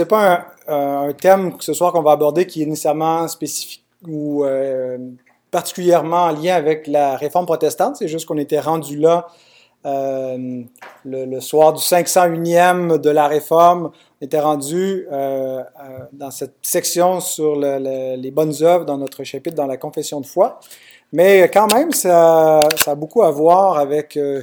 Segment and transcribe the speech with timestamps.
[0.00, 4.44] c'est pas un, un, thème ce soir qu'on va aborder qui est nécessairement spécifique ou
[4.44, 4.96] euh,
[5.50, 7.96] particulièrement en lien avec la réforme protestante.
[7.96, 9.26] C'est juste qu'on était rendu là
[9.84, 10.62] euh,
[11.04, 13.90] le, soir du 501e de la réforme.
[14.22, 15.62] On était rendu euh,
[16.14, 20.22] dans cette section sur le, le, les bonnes œuvres dans notre chapitre dans la confession
[20.22, 20.60] de foi.
[21.12, 24.42] Mais quand même, ça, a beaucoup à voir avec euh,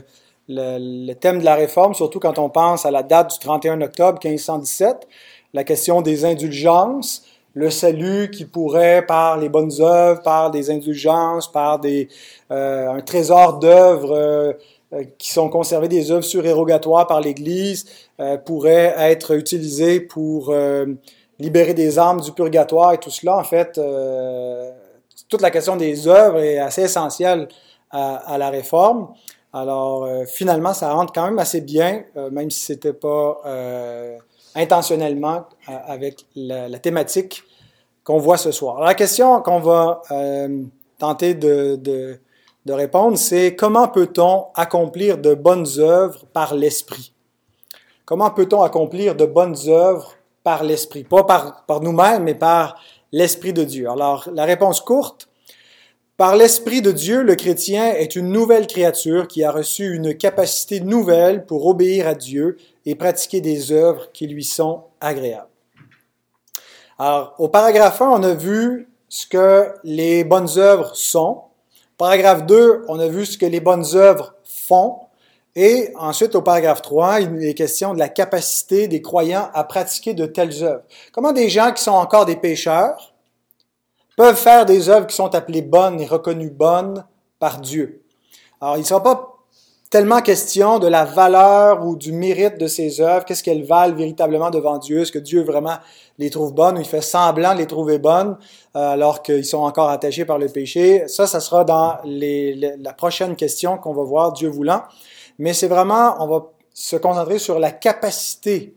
[0.49, 4.19] le, thème de la réforme, surtout quand on pense à la date du 31 octobre
[4.23, 5.07] 1517,
[5.53, 11.51] la question des indulgences, le salut qui pourrait, par les bonnes œuvres, par des indulgences,
[11.51, 12.07] par des,
[12.51, 14.53] euh, un trésor d'œuvres euh,
[15.17, 17.85] qui sont conservées, des œuvres surérogatoires par l'Église,
[18.19, 20.85] euh, pourrait être utilisé pour euh,
[21.39, 24.71] libérer des âmes du purgatoire et tout cela, en fait, euh,
[25.27, 27.47] toute la question des œuvres est assez essentielle
[27.89, 29.09] à, à la réforme.
[29.51, 34.17] Alors, euh, finalement, ça rentre quand même assez bien, euh, même si c'était pas euh,
[34.57, 37.43] intentionnellement euh, avec la, thématique
[38.03, 38.77] qu'on voit ce soir.
[38.77, 40.63] Alors, la question qu'on va euh,
[40.97, 42.19] tenter de, de,
[42.65, 47.13] de répondre, c'est comment peut-on accomplir de bonnes œuvres par l'esprit?
[48.05, 51.03] Comment peut-on accomplir de bonnes œuvres par l'esprit?
[51.03, 53.89] Pas par, par nous-mêmes, mais par l'esprit de Dieu.
[53.89, 55.29] Alors, la réponse courte,
[56.17, 60.79] par l'Esprit de Dieu, le chrétien est une nouvelle créature qui a reçu une capacité
[60.79, 62.57] nouvelle pour obéir à Dieu
[62.87, 65.49] et pratiquer des œuvres qui lui sont agréables.
[66.97, 71.41] Alors, au paragraphe 1, on a vu ce que les bonnes œuvres sont.
[71.97, 75.01] Paragraphe 2, on a vu ce que les bonnes œuvres font.
[75.53, 80.13] Et ensuite, au paragraphe 3, il est question de la capacité des croyants à pratiquer
[80.13, 80.83] de telles œuvres.
[81.11, 83.13] Comment des gens qui sont encore des pécheurs
[84.15, 87.05] peuvent faire des œuvres qui sont appelées bonnes et reconnues bonnes
[87.37, 88.01] par Dieu?
[88.61, 89.36] Alors, il ne sera pas
[89.89, 94.49] tellement question de la valeur ou du mérite de ces œuvres, qu'est-ce qu'elles valent véritablement
[94.49, 95.77] devant Dieu, est-ce que Dieu vraiment
[96.17, 98.37] les trouve bonnes ou il fait semblant de les trouver bonnes
[98.75, 101.07] euh, alors qu'ils sont encore attachés par le péché?
[101.07, 104.83] Ça, ça sera dans la prochaine question qu'on va voir, Dieu voulant.
[105.39, 108.75] Mais c'est vraiment, on va se concentrer sur la capacité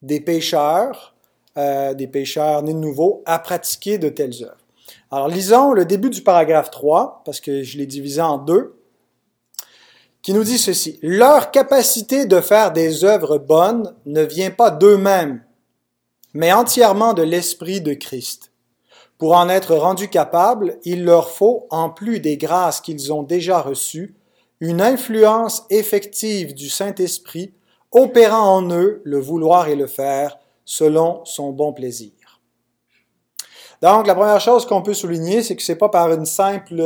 [0.00, 1.14] des pécheurs,
[1.56, 4.56] euh, des pécheurs nés de nouveau, à pratiquer de telles œuvres.
[5.10, 8.77] Alors, lisons le début du paragraphe 3, parce que je l'ai divisé en deux,
[10.22, 10.98] qui nous dit ceci.
[11.02, 15.44] Leur capacité de faire des œuvres bonnes ne vient pas d'eux-mêmes,
[16.34, 18.52] mais entièrement de l'Esprit de Christ.
[19.18, 23.60] Pour en être rendus capables, il leur faut, en plus des grâces qu'ils ont déjà
[23.60, 24.14] reçues,
[24.60, 27.52] une influence effective du Saint-Esprit
[27.90, 32.12] opérant en eux le vouloir et le faire selon son bon plaisir.
[33.80, 36.82] Donc, la première chose qu'on peut souligner, c'est que c'est pas par une simple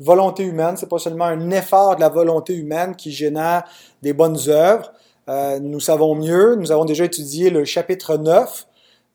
[0.00, 3.64] volonté humaine, c'est pas seulement un effort de la volonté humaine qui génère
[4.02, 4.92] des bonnes œuvres.
[5.28, 8.66] Euh, nous savons mieux, nous avons déjà étudié le chapitre 9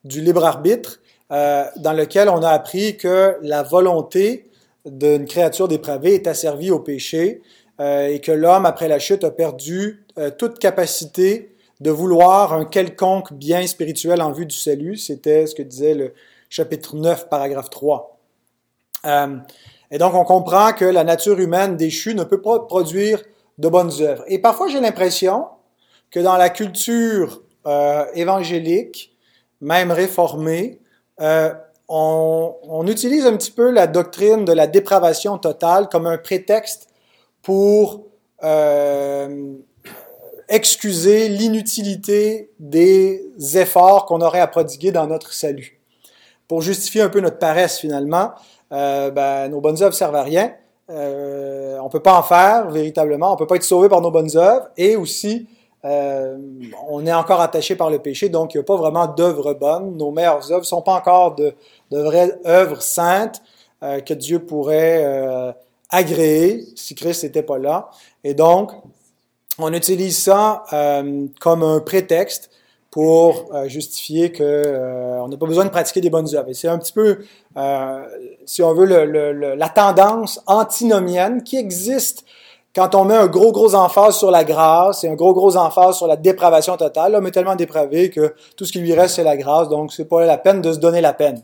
[0.04, 1.00] du libre arbitre,
[1.32, 4.50] euh, dans lequel on a appris que la volonté
[4.86, 7.42] d'une créature dépravée est asservie au péché
[7.80, 10.06] euh, et que l'homme, après la chute, a perdu
[10.38, 14.96] toute capacité de vouloir un quelconque bien spirituel en vue du salut.
[14.96, 16.14] C'était ce que disait le,
[16.54, 18.16] chapitre 9, paragraphe 3.
[19.94, 23.22] Et donc, on comprend que la nature humaine déchue ne peut pas produire
[23.60, 24.24] de bonnes œuvres.
[24.28, 25.46] Et parfois, j'ai l'impression
[26.10, 29.16] que dans la culture euh, évangélique,
[29.62, 30.80] même réformée,
[31.22, 31.54] euh,
[31.88, 36.88] on, on, utilise un petit peu la doctrine de la dépravation totale comme un prétexte
[37.44, 38.08] pour
[38.44, 39.54] euh,
[40.50, 43.22] excuser l'inutilité des
[43.54, 45.84] efforts qu'on aurait à prodiguer dans notre salut
[46.48, 48.34] pour justifier un peu notre paresse finalement,
[48.74, 50.54] euh, ben, nos bonnes œuvres servent à rien.
[50.90, 54.36] Euh, on peut pas en faire véritablement, on peut pas être sauvé par nos bonnes
[54.36, 55.48] œuvres, et aussi
[55.86, 56.38] euh,
[56.90, 59.96] on est encore attaché par le péché, donc il n'y a pas vraiment d'œuvres bonnes.
[59.96, 61.54] Nos meilleures œuvres sont pas encore de,
[61.92, 63.42] vraies œuvres saintes
[63.82, 65.56] euh, que Dieu pourrait
[65.90, 67.90] agréer si Christ n'était pas là.
[68.24, 68.72] Et donc,
[69.60, 70.64] on utilise ça
[71.40, 72.50] comme un prétexte
[72.94, 76.50] pour euh, justifier que euh, n'a pas besoin de pratiquer des bonnes œuvres.
[76.50, 77.26] Et c'est un petit peu,
[77.58, 78.06] euh,
[78.46, 82.24] si on veut, le, le, la tendance antinomienne qui existe
[82.76, 85.98] quand on met un gros, gros emphase sur la grâce et un gros, gros emphase
[85.98, 87.14] sur la dépravation totale.
[87.14, 90.06] L'homme est tellement dépravé que tout ce qui lui reste, c'est la grâce, donc c'est
[90.06, 91.42] pas la peine de se donner la peine.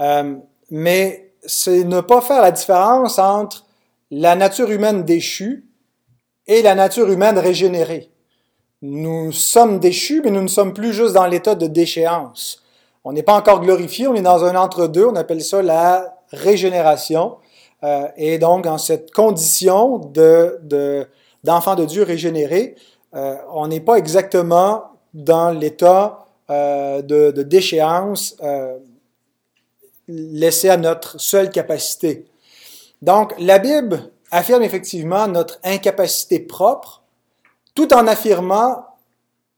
[0.00, 0.34] Euh,
[0.70, 3.64] mais c'est ne pas faire la différence entre
[4.10, 5.66] la nature humaine déchue
[6.46, 8.10] et la nature humaine régénérée.
[8.82, 12.62] Nous sommes déchus, mais nous ne sommes plus juste dans l'état de déchéance.
[13.04, 17.36] On n'est pas encore glorifié, on est dans un entre-deux, on appelle ça la régénération.
[17.84, 21.06] Euh, et donc, dans cette condition de, de,
[21.44, 22.74] d'enfant de Dieu régénéré,
[23.14, 24.84] euh, on n'est pas exactement
[25.14, 28.36] dans l'état euh, de, déchéance
[30.08, 32.26] laissée à notre seule capacité.
[33.02, 37.02] Donc, la Bible affirme effectivement notre incapacité propre,
[37.76, 38.86] tout en affirmant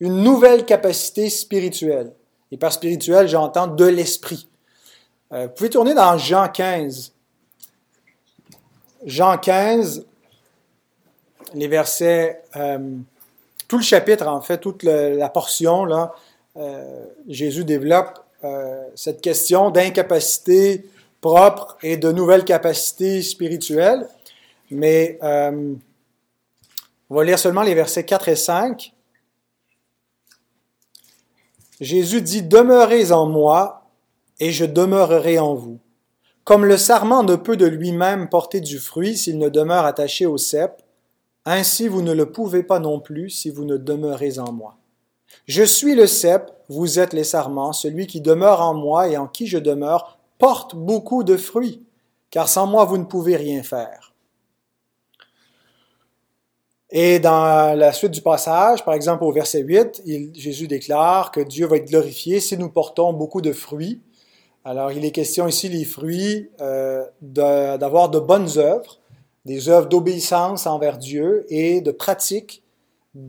[0.00, 2.12] une nouvelle capacité spirituelle.
[2.50, 4.49] Et par spirituel, j'entends de l'esprit.
[5.32, 7.12] Euh, vous pouvez tourner dans Jean 15.
[9.05, 10.05] Jean 15,
[11.55, 12.97] les versets, euh,
[13.69, 16.12] tout le chapitre en fait, toute la portion, là,
[16.56, 18.25] euh, Jésus développe
[18.94, 20.88] cette question d'incapacité
[21.21, 24.09] propre et de nouvelles capacités spirituelles.
[24.71, 25.19] Mais
[27.11, 28.95] on va lire seulement les versets 4 et 5.
[31.81, 33.91] Jésus dit, Demeurez en moi
[34.41, 35.79] et je demeurerai en vous.
[36.45, 40.39] Comme le sarment ne peut de lui-même porter du fruit s'il ne demeure attaché au
[40.39, 40.83] cep,
[41.45, 44.77] ainsi vous ne le pouvez pas non plus si vous ne demeurez en moi.
[45.47, 49.27] Je suis le cep, vous êtes les sarments, celui qui demeure en moi et en
[49.27, 51.85] qui je demeure porte beaucoup de fruits,
[52.31, 54.08] car sans moi vous ne pouvez rien faire.
[56.90, 60.02] Et dans la suite du passage, par exemple au verset 8,
[60.35, 64.00] Jésus déclare que Dieu va être glorifié si nous portons beaucoup de fruits.
[64.64, 68.99] Alors il est question ici, les fruits, euh, d'avoir de, bonnes œuvres,
[69.44, 72.62] des œuvres d'obéissance envers Dieu et de pratique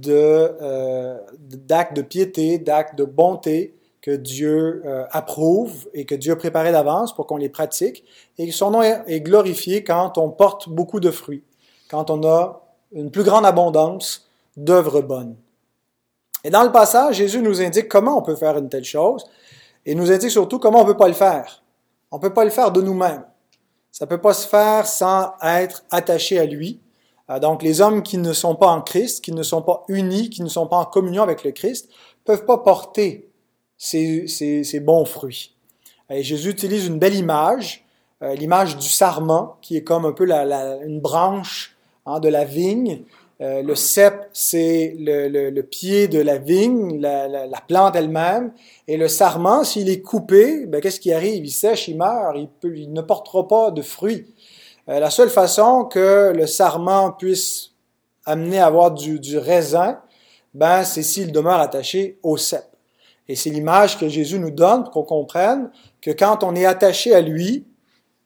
[0.08, 6.36] euh, d'actes de, piété, d'actes de bonté que Dieu euh, approuve et que Dieu a
[6.38, 8.06] préparé d'avance pour qu'on les pratique.
[8.38, 11.44] Et son nom est glorifié quand on porte beaucoup de fruits,
[11.90, 14.28] quand on a une plus grande abondance
[14.58, 15.36] d'œuvres bonnes.
[16.44, 19.26] Et dans le passage, Jésus nous indique comment on peut faire une telle chose
[19.86, 21.64] et nous indique surtout comment on ne peut pas le faire.
[22.12, 23.24] On ne peut pas le faire de nous-mêmes.
[23.92, 26.80] Ça ne peut pas se faire sans être attaché à lui.
[27.30, 30.30] Euh, donc les hommes qui ne sont pas en Christ, qui ne sont pas unis,
[30.30, 31.90] qui ne sont pas en communion avec le Christ,
[32.24, 33.30] peuvent pas porter
[33.78, 35.56] ces, bons fruits.
[36.10, 37.86] Et Jésus utilise une belle image,
[38.24, 41.78] euh, l'image du sarment, qui est comme un peu la, une branche
[42.10, 43.04] Hein, de la vigne.
[43.40, 48.52] Euh, le cep, c'est le, pied de la vigne, la, plante elle-même.
[48.88, 51.46] Et le sarment, s'il est coupé, ben, qu'est-ce qui arrive?
[51.46, 54.26] Il sèche, il meurt, il, ne portera pas de fruits.
[54.90, 57.74] Euh, la seule façon que le sarment puisse
[58.26, 60.00] amener à avoir du, raisin,
[60.56, 62.66] ben, c'est s'il demeure attaché au cep.
[63.28, 65.70] Et c'est l'image que Jésus nous donne pour qu'on comprenne
[66.02, 67.68] que quand on est attaché à lui,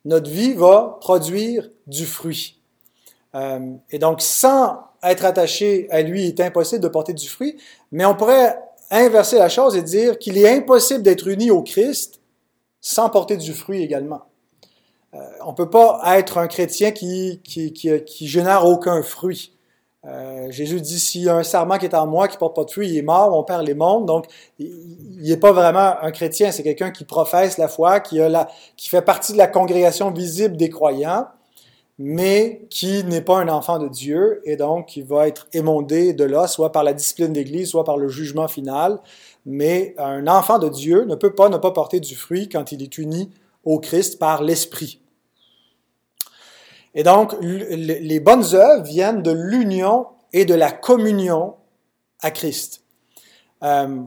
[0.05, 2.62] notre vie va produire du fruit.
[3.35, 7.57] Euh, et donc, sans être attaché à lui, il est impossible de porter du fruit,
[7.91, 8.57] mais on pourrait
[8.91, 12.19] inverser la chose et dire qu'il est impossible d'être uni au Christ
[12.79, 14.23] sans porter du fruit également.
[15.13, 19.53] Euh, on ne peut pas être un chrétien qui, qui, qui, génère aucun fruit.
[20.05, 22.65] Euh, Jésus dit, s'il y a un serment qui est en moi, qui porte pas
[22.65, 24.05] de fruit, il est mort, on perd les mondes.
[24.05, 24.25] Donc,
[24.59, 28.49] il n'est pas vraiment un chrétien, c'est quelqu'un qui professe la foi, qui, a la,
[28.75, 31.27] qui fait partie de la congrégation visible des croyants,
[31.99, 36.23] mais qui n'est pas un enfant de Dieu et donc qui va être émondé de
[36.23, 38.99] là, soit par la discipline d'Église, soit par le jugement final.
[39.45, 42.81] Mais un enfant de Dieu ne peut pas ne pas porter du fruit quand il
[42.81, 43.29] est uni
[43.63, 45.01] au Christ par l'Esprit.
[46.95, 51.55] Et donc, les bonnes œuvres viennent de l'union et de la communion
[52.21, 52.83] à Christ.
[53.63, 54.01] Euh,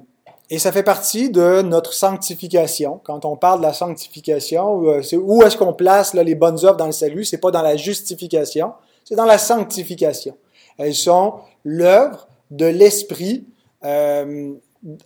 [0.48, 3.00] et ça fait partie de notre sanctification.
[3.02, 6.86] Quand on parle de la sanctification, euh, où est-ce qu'on place les bonnes œuvres dans
[6.86, 7.24] le salut?
[7.24, 8.72] C'est pas dans la justification,
[9.04, 10.36] c'est dans la sanctification.
[10.78, 11.34] Elles sont
[11.64, 13.44] l'œuvre de l'esprit
[13.84, 14.54] euh,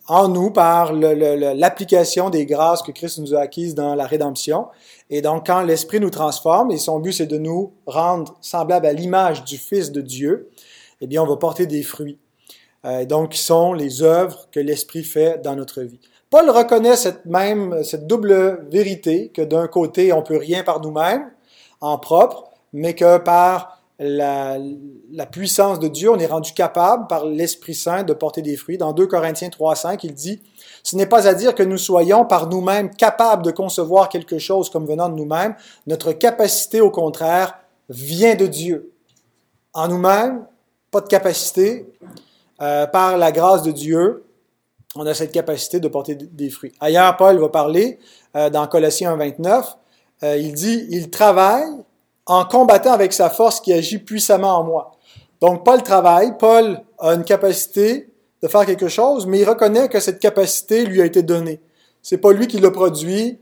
[0.08, 4.66] en nous par l'application des grâces que Christ nous a acquises dans la rédemption.
[5.08, 8.92] Et donc, quand l'esprit nous transforme, et son but c'est de nous rendre semblables à
[8.92, 10.50] l'image du Fils de Dieu,
[11.00, 12.18] eh bien, on va porter des fruits.
[12.84, 16.00] Euh, donc, qui sont les œuvres que l'Esprit fait dans notre vie.
[16.30, 21.30] Paul reconnaît cette même, cette double vérité que d'un côté, on peut rien par nous-mêmes,
[21.80, 24.56] en propre, mais que par la,
[25.12, 28.78] la, puissance de Dieu, on est rendu capable par l'Esprit Saint de porter des fruits.
[28.78, 30.40] Dans 2 Corinthiens 3.5, il dit,
[30.82, 34.70] ce n'est pas à dire que nous soyons par nous-mêmes capables de concevoir quelque chose
[34.70, 35.54] comme venant de nous-mêmes.
[35.86, 37.58] Notre capacité, au contraire,
[37.90, 38.90] vient de Dieu.
[39.74, 40.46] En nous-mêmes,
[40.90, 41.86] pas de capacité.
[42.62, 44.24] Euh, par la grâce de Dieu,
[44.94, 46.72] on a cette capacité de porter des fruits.
[46.80, 47.98] Ailleurs, Paul va parler
[48.36, 49.64] euh, dans Colossiens 1.29,
[50.22, 51.70] euh, il dit, il travaille
[52.26, 54.92] en combattant avec sa force qui agit puissamment en moi.
[55.40, 58.10] Donc, Paul travaille, Paul a une capacité
[58.42, 61.60] de faire quelque chose, mais il reconnaît que cette capacité lui a été donnée.
[62.02, 63.38] C'est pas lui qui l'a produit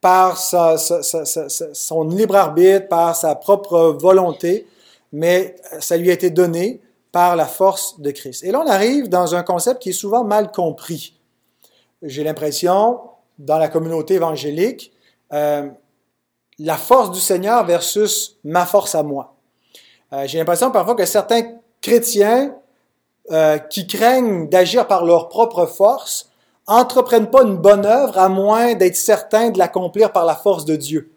[0.00, 4.66] par son libre arbitre, par sa propre volonté,
[5.12, 6.80] mais ça lui a été donné
[7.12, 8.44] par la force de Christ.
[8.44, 11.20] Et là, on arrive dans un concept qui est souvent mal compris
[12.02, 13.00] j'ai l'impression,
[13.38, 14.92] dans la communauté évangélique,
[15.32, 15.68] euh,
[16.58, 19.34] la force du Seigneur versus ma force à moi.
[20.12, 21.42] Euh, j'ai l'impression parfois que certains
[21.80, 22.54] chrétiens
[23.30, 26.30] euh, qui craignent d'agir par leur propre force
[26.66, 30.76] entreprennent pas une bonne œuvre à moins d'être certains de l'accomplir par la force de
[30.76, 31.12] Dieu.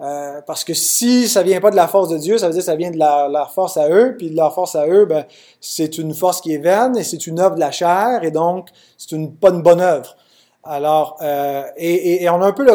[0.00, 2.60] Euh, parce que si ça vient pas de la force de Dieu, ça veut dire
[2.60, 5.06] que ça vient de la, leur force à eux, puis de leur force à eux,
[5.06, 5.24] ben,
[5.60, 8.68] c'est une force qui est vaine et c'est une œuvre de la chair, et donc
[8.96, 10.16] c'est une, pas une bonne œuvre.
[10.62, 12.66] Alors, euh, et, et, on a un peu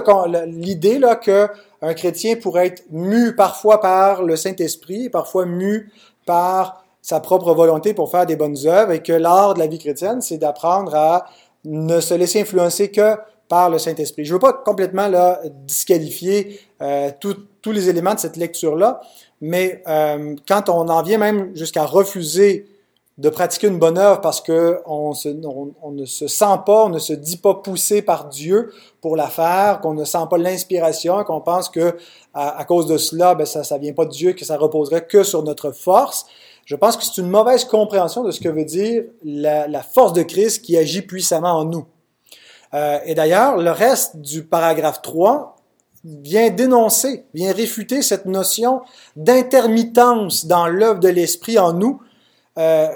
[0.48, 1.48] l'idée là que
[1.82, 5.92] un chrétien pourrait être mu parfois par le Saint-Esprit, parfois mu
[6.26, 9.80] par sa propre volonté pour faire des bonnes œuvres, et que l'art de la vie
[9.80, 11.26] chrétienne, c'est d'apprendre à
[11.66, 13.18] ne se laisser influencer que
[13.70, 14.26] le Saint-Esprit.
[14.26, 19.02] Je ne veux pas complètement là, disqualifier euh, tous les éléments de cette lecture-là,
[19.42, 22.68] mais euh, quand on en vient même jusqu'à refuser
[23.20, 26.98] de pratiquer une bonne œuvre parce qu'on on, on, ne se sent pas, on ne
[26.98, 31.42] se dit pas poussé par Dieu pour la faire, qu'on ne sent pas l'inspiration, qu'on
[31.42, 31.96] pense que
[32.34, 35.24] à, cause de cela, ben ça ne vient pas de Dieu, que ça reposerait que
[35.24, 36.26] sur notre force.
[36.66, 40.24] Je pense que c'est une mauvaise compréhension de ce que veut dire la force de
[40.24, 41.86] Christ qui agit puissamment en nous.
[42.74, 45.56] Euh, et d'ailleurs, le reste du paragraphe 3
[46.04, 48.82] vient dénoncer, vient réfuter cette notion
[49.16, 52.02] d'intermittence dans l'œuvre de l'Esprit en nous.
[52.58, 52.88] Euh,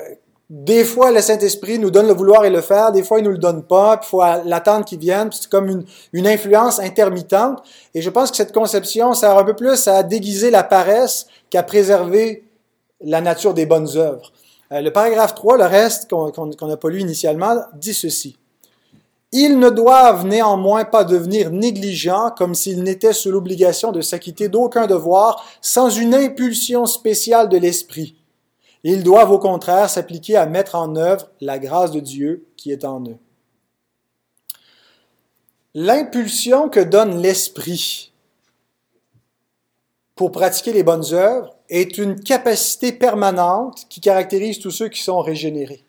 [0.50, 3.32] des fois, le Saint-Esprit nous donne le vouloir et le faire, des fois, il nous
[3.32, 7.62] le donne pas, puis il faut l'attendre qu'il vienne, c'est comme une, influence intermittente.
[7.94, 11.64] Et je pense que cette conception sert un peu plus à déguiser la paresse qu'à
[11.64, 12.46] préserver
[13.02, 14.32] la nature des bonnes œuvres.
[14.72, 18.38] Euh, le paragraphe 3, le reste qu'on n'a pas lu initialement, dit ceci.
[19.32, 24.88] Ils ne doivent néanmoins pas devenir négligents comme s'ils n'étaient sous l'obligation de s'acquitter d'aucun
[24.88, 28.16] devoir sans une impulsion spéciale de l'esprit.
[28.84, 32.86] Ils doivent au contraire s'appliquer à mettre en œuvre la grâce de Dieu qui est
[32.86, 33.18] en eux.
[35.74, 38.14] L'impulsion que donne l'esprit
[40.16, 45.22] pour pratiquer les bonnes œuvres est une capacité permanente qui caractérise tous ceux qui sont
[45.22, 45.84] régénérés.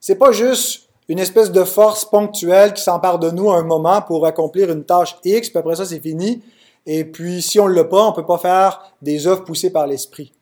[0.00, 4.02] C'est pas juste une espèce de force ponctuelle qui s'empare de nous à un moment
[4.02, 6.42] pour accomplir une tâche X, puis après ça, c'est fini.
[6.84, 9.70] Et puis, si on ne l'a pas, on ne peut pas faire des œuvres poussées
[9.70, 10.32] par l'esprit.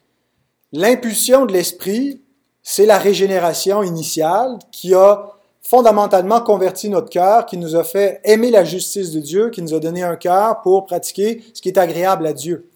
[0.72, 2.20] L'impulsion de l'esprit,
[2.62, 5.30] c'est la régénération initiale qui a
[5.62, 9.74] fondamentalement converti notre cœur, qui nous a fait aimer la justice de Dieu, qui nous
[9.74, 12.68] a donné un cœur pour pratiquer ce qui est agréable à Dieu.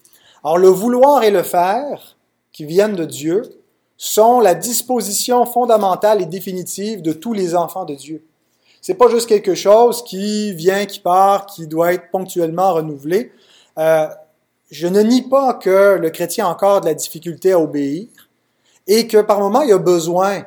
[0.43, 2.17] Alors, le vouloir et le faire,
[2.51, 3.43] qui viennent de Dieu,
[4.01, 8.23] sont la disposition fondamentale et définitive de tous les enfants de Dieu.
[8.81, 13.33] C'est pas juste quelque chose qui vient, qui part, qui doit être ponctuellement renouvelé.
[13.77, 14.07] Euh,
[14.71, 18.07] je ne nie pas que le chrétien a encore de la difficulté à obéir
[18.87, 20.43] et que par moment il a besoin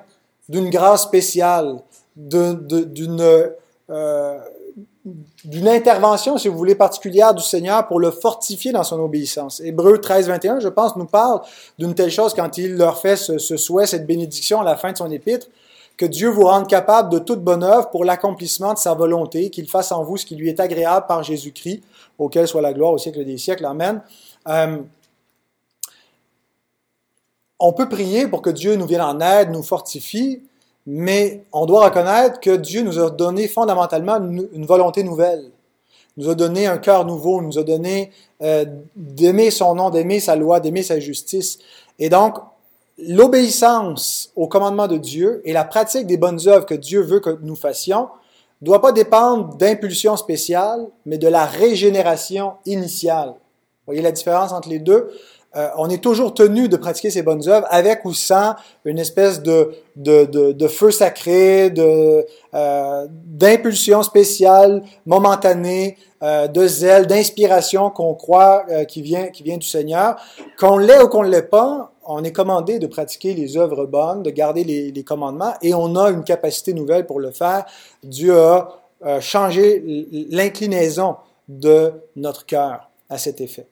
[0.48, 1.76] d'une grâce spéciale,
[2.16, 3.20] d'une
[3.90, 4.38] euh,
[5.44, 9.60] d'une intervention, si vous voulez, particulière du Seigneur pour le fortifier dans son obéissance.
[9.60, 11.40] Hébreu 13, 21, je pense, nous parle
[11.78, 14.96] d'une telle chose quand il leur fait ce, souhait, cette bénédiction à la fin de
[14.96, 15.48] son épître,
[15.96, 19.68] que Dieu vous rende capable de toute bonne œuvre pour l'accomplissement de sa volonté, qu'il
[19.68, 21.82] fasse en vous ce qui lui est agréable par Jésus-Christ,
[22.18, 23.64] auquel soit la gloire au siècle des siècles.
[23.64, 24.02] Amen.
[24.48, 24.78] Euh,
[27.58, 30.42] on peut prier pour que Dieu nous vienne en aide, nous fortifie,
[30.86, 35.50] mais on doit reconnaître que Dieu nous a donné fondamentalement une, volonté nouvelle.
[36.16, 38.10] Nous a donné un cœur nouveau, nous a donné
[38.42, 38.64] euh,
[38.96, 41.58] d'aimer son nom, d'aimer sa loi, d'aimer sa justice.
[41.98, 42.36] Et donc,
[42.98, 47.38] l'obéissance au commandement de Dieu et la pratique des bonnes œuvres que Dieu veut que
[47.42, 48.08] nous fassions
[48.60, 53.30] ne doit pas dépendre d'impulsions spéciales, mais de la régénération initiale.
[53.30, 55.10] Vous voyez la différence entre les deux?
[55.54, 58.54] Euh, on est toujours tenu de pratiquer ces bonnes œuvres avec ou sans
[58.86, 67.06] une espèce de, de, de, feu sacré, de, euh, d'impulsion spéciale, momentanée, euh, de zèle,
[67.06, 70.16] d'inspiration qu'on croit qui, vient, qui vient du Seigneur.
[70.58, 74.22] Qu'on l'ait ou qu'on ne l'ait pas, on est commandé de pratiquer les œuvres bonnes,
[74.22, 77.66] de garder les, les, commandements, et on a une capacité nouvelle pour le faire.
[78.02, 79.82] Dieu a changé
[80.30, 81.16] l'inclinaison
[81.48, 83.66] de notre cœur à cet effet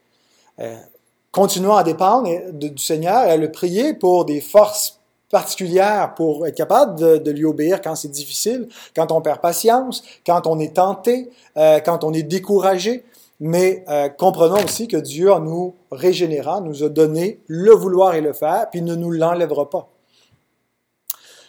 [1.33, 6.57] continuons à dépendre du Seigneur et à le prier pour des forces particulières pour être
[6.57, 11.31] capable de, lui obéir quand c'est difficile, quand on perd patience, quand on est tenté,
[11.57, 13.05] euh, quand on est découragé.
[13.39, 18.21] Mais euh, comprenons aussi que Dieu, en nous régénérant, nous a donné le vouloir et
[18.21, 19.89] le faire, puis ne nous l'enlèvera pas.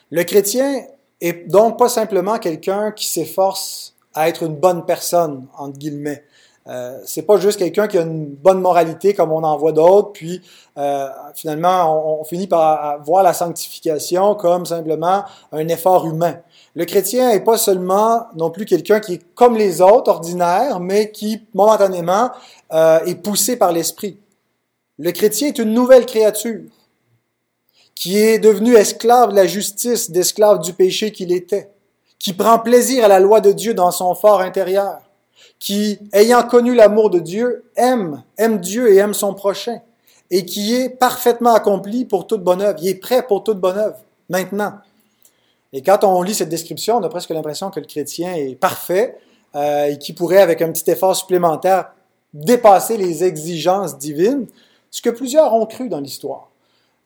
[0.10, 0.86] Le chrétien
[1.20, 6.24] est donc pas simplement quelqu'un qui s'efforce à être une bonne personne, entre guillemets,
[6.68, 10.12] Euh, c'est pas juste quelqu'un qui a une bonne moralité comme on en voit d'autres,
[10.12, 10.42] puis
[10.78, 16.38] euh, finalement on, finit par voir la sanctification comme simplement un effort humain.
[16.76, 21.12] Le chrétien n'est pas seulement non plus quelqu'un qui est comme les autres, ordinaires, mais
[21.12, 22.30] qui momentanément
[22.74, 24.18] euh, est poussé par l'esprit.
[25.00, 26.62] Le chrétien est une nouvelle créature
[27.96, 31.72] qui est devenu esclave de la justice, d'esclave du péché qu'il était,
[32.20, 35.00] qui prend plaisir à la loi de Dieu dans son fort intérieur,
[35.60, 39.82] qui, ayant connu l'amour de Dieu, aime, aime Dieu et aime son prochain,
[40.30, 42.80] et qui est parfaitement accompli pour toute bonne œuvre.
[42.82, 43.98] Il est prêt pour toute bonne œuvre,
[44.30, 44.74] maintenant.
[45.74, 49.18] Et quand on lit cette description, on a presque l'impression que le chrétien est parfait
[49.56, 51.92] euh, et qui pourrait, avec un petit effort supplémentaire,
[52.34, 54.48] dépasser les exigences divines,
[54.90, 56.50] ce que plusieurs ont cru dans l'histoire.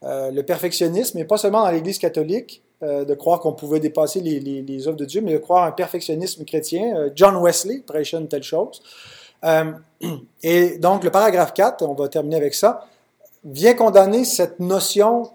[0.04, 4.88] Euh, le perfectionnisme, et pas seulement dans l'Église catholique, de croire qu'on pouvait dépasser les,
[4.88, 6.96] œuvres de Dieu, mais de croire un perfectionnisme chrétien.
[6.96, 8.82] Euh, John Wesley prêchait une telle chose.
[10.44, 12.88] et donc, le paragraphe 4, on va terminer avec ça,
[13.44, 15.30] vient condamner cette notion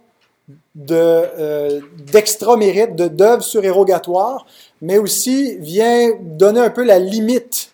[0.75, 1.81] de,
[2.11, 4.47] d'extra mérite, de d'œuvre surérogatoire,
[4.83, 7.71] mais aussi vient donner un peu la limite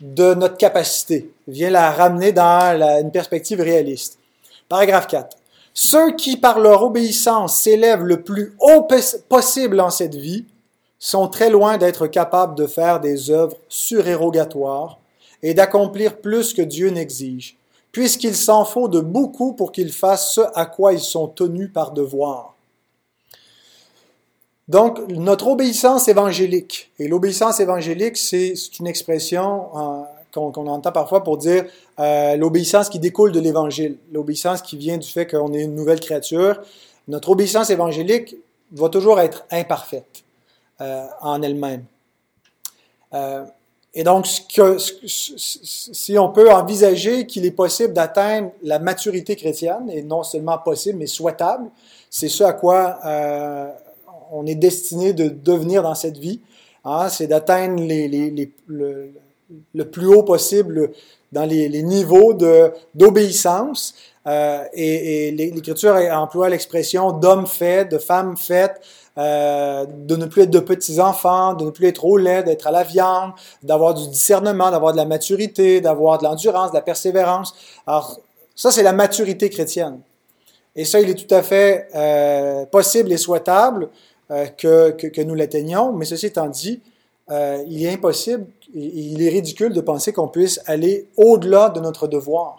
[0.00, 4.18] de notre capacité, vient la ramener dans une perspective réaliste.
[4.68, 5.36] Paragraphe 4.
[5.74, 8.86] Ceux qui, par leur obéissance, s'élèvent le plus haut
[9.28, 10.44] possible en cette vie,
[11.00, 14.98] sont très loin d'être capables de faire des œuvres surérogatoires
[15.42, 17.58] et d'accomplir plus que Dieu n'exige,
[17.92, 21.90] puisqu'il s'en faut de beaucoup pour qu'ils fassent ce à quoi ils sont tenus par
[21.90, 22.54] devoir.
[24.68, 29.68] Donc, notre obéissance évangélique, et l'obéissance évangélique, c'est une expression
[30.34, 31.64] qu'on entend parfois pour dire
[31.98, 36.00] euh, l'obéissance qui découle de l'Évangile, l'obéissance qui vient du fait qu'on est une nouvelle
[36.00, 36.60] créature.
[37.08, 38.36] Notre obéissance évangélique
[38.72, 40.24] va toujours être imparfaite
[40.80, 41.84] euh, en elle-même.
[43.12, 43.44] Euh,
[43.96, 50.24] et donc, si on peut envisager qu'il est possible d'atteindre la maturité chrétienne, et non
[50.24, 51.70] seulement possible, mais souhaitable,
[52.10, 52.98] c'est ce à quoi
[54.32, 56.40] on est destiné de devenir dans cette vie.
[56.84, 59.12] Hein, c'est d'atteindre les, les, les, le,
[59.74, 60.90] le plus haut possible
[61.32, 62.34] dans les, les niveaux
[62.94, 63.94] d'obéissance.
[64.26, 68.80] Euh, et, l'Écriture emploie l'expression d'homme fait, de femme faite,
[69.18, 72.66] euh, de ne plus être de petits enfants, de ne plus être trop laid, d'être
[72.66, 76.82] à la viande, d'avoir du discernement, d'avoir de la maturité, d'avoir de l'endurance, de la
[76.82, 77.54] persévérance.
[77.86, 78.18] Alors,
[78.56, 80.00] ça, c'est la maturité chrétienne.
[80.76, 83.90] Et ça, il est tout à fait euh, possible et souhaitable
[84.56, 86.80] que, que, nous l'atteignions, mais ceci étant dit,
[87.30, 92.08] euh, il est impossible il est ridicule de penser qu'on puisse aller au-delà de notre
[92.08, 92.56] devoir.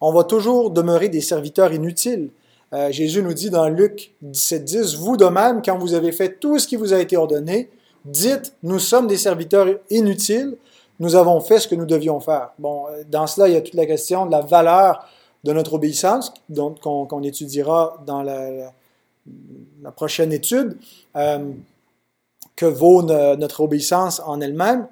[0.00, 2.30] On va toujours demeurer des serviteurs inutiles.
[2.72, 6.38] Euh, Jésus nous dit dans Luc 17, 10, Vous de même, quand vous avez fait
[6.38, 7.70] tout ce qui vous a été ordonné,
[8.04, 10.56] dites, nous sommes des serviteurs inutiles,
[11.00, 12.50] nous avons fait ce que nous devions faire.
[12.58, 15.04] Bon, dans cela, il y a toute la question de la valeur
[15.44, 16.32] de notre obéissance,
[16.82, 18.72] qu'on étudiera dans la,
[19.96, 20.76] prochaine étude,
[21.16, 21.52] euh,
[22.58, 24.88] que vaut notre obéissance en elle-même.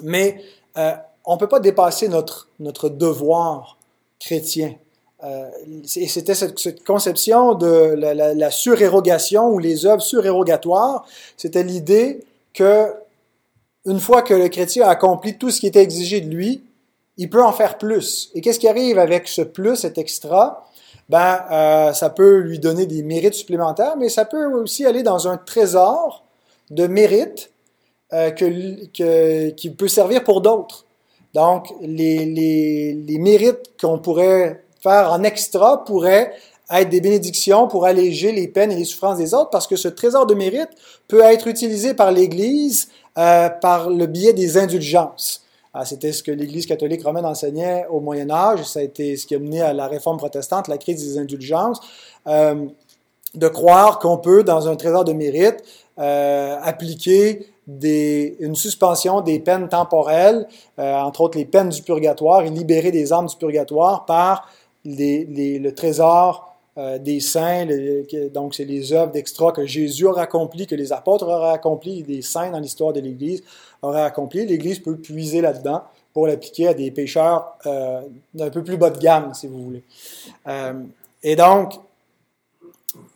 [0.00, 0.40] Mais
[0.78, 0.92] euh,
[1.24, 3.78] on ne peut pas dépasser notre, notre devoir
[4.20, 4.76] chrétien.
[5.24, 5.50] Euh,
[5.96, 11.04] et c'était cette, cette, conception de la, la, la, surérogation ou les œuvres surérogatoires.
[11.36, 12.92] C'était l'idée que
[13.86, 16.62] une fois que le chrétien a accompli tout ce qui était exigé de lui,
[17.16, 18.30] il peut en faire plus.
[18.34, 20.70] Et qu'est-ce qui arrive avec ce plus, cet extra?
[21.08, 25.26] Ben, euh, ça peut lui donner des mérites supplémentaires, mais ça peut aussi aller dans
[25.26, 26.23] un trésor
[26.70, 27.50] de mérites
[28.12, 30.86] euh, que, qui peut servir pour d'autres.
[31.34, 36.32] Donc, les, les, les mérites qu'on pourrait faire en extra pourraient
[36.70, 39.88] être des bénédictions pour alléger les peines et les souffrances des autres, parce que ce
[39.88, 40.70] trésor de mérite
[41.08, 45.44] peut être utilisé par l'Église euh, par le biais des indulgences.
[45.72, 49.26] Ah, c'était ce que l'Église catholique romaine enseignait au Moyen Âge, ça a été ce
[49.26, 51.80] qui a mené à la réforme protestante, la crise des indulgences,
[52.28, 52.66] euh,
[53.34, 55.62] de croire qu'on peut, dans un trésor de mérite,
[55.98, 60.46] euh, appliquer une suspension des peines temporelles,
[60.78, 64.48] euh, entre autres les peines du purgatoire, et libérer des âmes du purgatoire par
[64.84, 67.66] les, les, le trésor euh, des saints,
[68.32, 72.20] donc c'est les œuvres d'extra que Jésus aura accompli, que les apôtres auraient accompli, les
[72.20, 73.42] saints dans l'histoire de l'Église
[73.80, 74.44] auraient accompli.
[74.44, 78.02] L'Église peut puiser là-dedans pour l'appliquer à des pécheurs euh,
[78.34, 79.82] d'un peu plus bas de gamme, si vous voulez.
[81.22, 81.74] Et donc,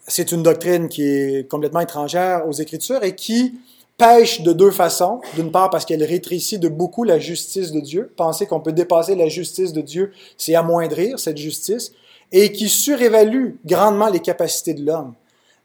[0.07, 3.55] c'est une doctrine qui est complètement étrangère aux Écritures et qui
[3.99, 5.21] pêche de deux façons.
[5.35, 8.13] D'une part, parce qu'elle rétrécit de beaucoup la justice de Dieu.
[8.17, 11.93] Penser qu'on peut dépasser la justice de Dieu, c'est amoindrir cette justice.
[12.33, 15.15] Et qui surévalue grandement les capacités de l'homme.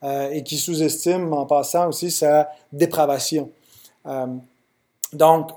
[0.03, 3.49] Euh, et qui sous-estime, en passant aussi, sa dépravation.
[4.05, 4.27] Euh,
[5.13, 5.51] donc,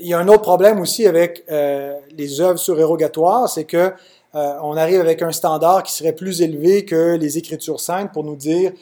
[0.00, 3.92] il y a un autre problème aussi avec les œuvres surérogatoires, c'est que
[4.36, 8.36] on arrive avec un standard qui serait plus élevé que les Écritures saintes pour nous
[8.36, 8.72] dire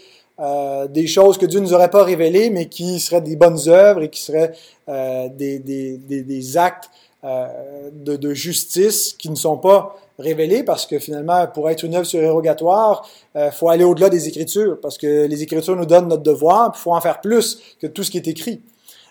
[0.89, 4.03] des choses que Dieu ne nous aurait pas révélées, mais qui seraient des bonnes œuvres
[4.03, 4.53] et qui seraient
[4.89, 6.91] des, des, des, des, actes
[7.23, 13.09] de, justice qui ne sont pas révélé parce que finalement, pour être une œuvre surérogatoire,
[13.35, 16.73] il euh, faut aller au-delà des Écritures parce que les Écritures nous donnent notre devoir,
[16.75, 18.63] il faut en faire plus que tout ce qui est écrit.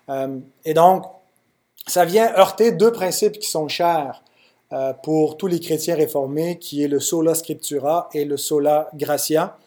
[0.09, 1.03] Euh, et donc,
[1.87, 4.32] ça vient heurter deux principes qui sont chers euh,
[5.03, 9.57] pour tous les chrétiens réformés, qui est le sola scriptura et le sola gratia.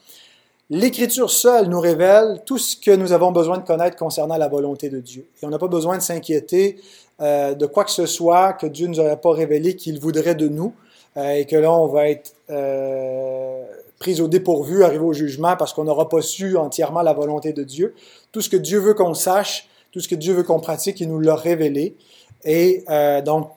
[0.69, 4.89] L'Écriture seule nous révèle tout ce que nous avons besoin de connaître concernant la volonté
[4.89, 5.29] de Dieu.
[5.41, 6.81] Et on n'a pas besoin de s'inquiéter
[7.21, 10.49] de quoi que ce soit que Dieu ne nous aurait pas révélé qu'il voudrait de
[10.49, 10.73] nous.
[11.17, 13.65] Euh, et que là, on va être euh,
[13.99, 17.63] pris au dépourvu, arrivé au jugement parce qu'on n'aura pas su entièrement la volonté de
[17.63, 17.95] Dieu.
[18.33, 21.09] Tout ce que Dieu veut qu'on sache, tout ce que Dieu veut qu'on pratique, il
[21.09, 21.97] nous l'a révélé.
[22.45, 23.51] Et euh, donc,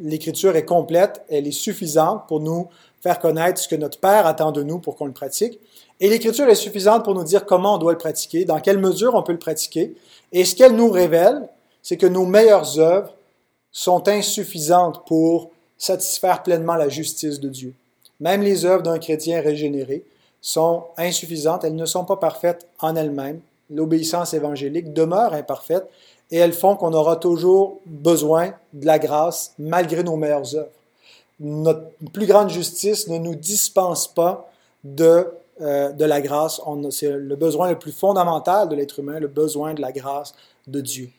[0.00, 2.68] l'Écriture est complète, elle est suffisante pour nous
[3.00, 5.58] faire connaître ce que notre Père attend de nous pour qu'on le pratique.
[6.00, 9.14] Et l'Écriture est suffisante pour nous dire comment on doit le pratiquer, dans quelle mesure
[9.14, 9.94] on peut le pratiquer.
[10.32, 11.48] Et ce qu'elle nous révèle,
[11.82, 13.14] c'est que nos meilleures œuvres
[13.72, 17.74] sont insuffisantes pour satisfaire pleinement la justice de Dieu.
[18.20, 20.04] Même les œuvres d'un chrétien régénéré
[20.40, 23.40] sont insuffisantes, elles ne sont pas parfaites en elles-mêmes.
[23.70, 25.88] L'obéissance évangélique demeure imparfaite
[26.32, 30.70] et elles font qu'on aura toujours besoin de la grâce malgré nos meilleures œuvres.
[31.38, 34.50] Notre plus grande justice ne nous dispense pas
[34.82, 35.28] de,
[35.60, 36.60] euh, de la grâce.
[36.90, 40.34] C'est le besoin le plus fondamental de l'être humain, le besoin de la grâce
[40.66, 41.10] de Dieu.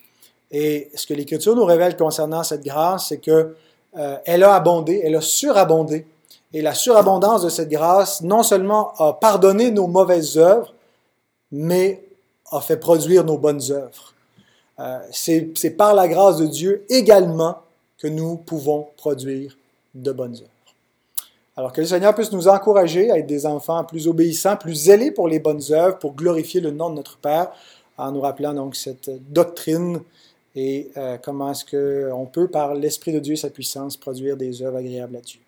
[0.49, 3.55] Et ce que l'Écriture nous révèle concernant cette grâce, c'est que
[3.97, 6.07] euh, elle a abondé, elle a surabondé.
[6.53, 10.73] Et la surabondance de cette grâce, non seulement a pardonné nos mauvaises œuvres,
[11.51, 12.03] mais
[12.51, 14.12] a fait produire nos bonnes œuvres.
[14.79, 17.57] Euh, c'est par la grâce de Dieu également
[17.97, 19.57] que nous pouvons produire
[19.93, 20.49] de bonnes œuvres.
[21.55, 25.11] Alors que le Seigneur puisse nous encourager à être des enfants plus obéissants, plus zélés
[25.11, 27.51] pour les bonnes œuvres, pour glorifier le nom de notre Père,
[27.97, 30.01] en nous rappelant donc cette doctrine
[30.55, 34.61] et euh, comment est-ce qu'on peut, par l'Esprit de Dieu et sa puissance, produire des
[34.61, 35.39] œuvres agréables à Dieu.